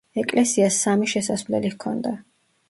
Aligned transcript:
ეკლესიას 0.19 0.79
სამი 0.85 1.09
შესასვლელი 1.11 1.71
ჰქონდა. 1.75 2.17